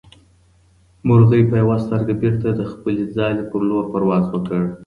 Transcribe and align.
مرغۍ 1.07 1.41
په 1.49 1.55
یوه 1.61 1.77
سترګه 1.85 2.13
بېرته 2.21 2.47
د 2.53 2.61
خپلې 2.71 3.03
ځالې 3.15 3.43
په 3.51 3.57
لور 3.69 3.83
پرواز 3.93 4.25
وکړ. 4.29 4.61